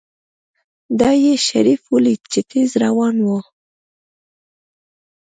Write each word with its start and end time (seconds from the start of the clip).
دا 0.99 1.09
يې 1.23 1.33
شريف 1.47 1.81
وليد 1.93 2.21
چې 2.31 2.39
تېز 2.49 2.71
روان 2.83 3.15
و. 3.27 3.29